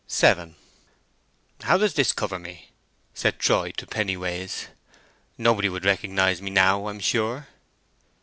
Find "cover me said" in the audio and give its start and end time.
2.11-3.37